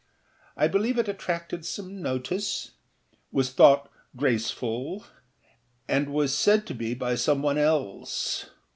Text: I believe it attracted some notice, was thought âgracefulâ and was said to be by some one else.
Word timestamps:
I 0.57 0.67
believe 0.67 0.97
it 0.97 1.07
attracted 1.07 1.63
some 1.63 2.01
notice, 2.01 2.71
was 3.31 3.51
thought 3.51 3.87
âgracefulâ 4.17 5.05
and 5.87 6.11
was 6.11 6.33
said 6.33 6.65
to 6.65 6.73
be 6.73 6.95
by 6.95 7.13
some 7.13 7.43
one 7.43 7.59
else. 7.59 8.47